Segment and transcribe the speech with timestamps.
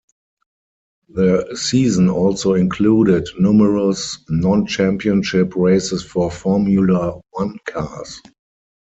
[1.09, 8.19] The season also included numerous non-championship races for Formula One cars.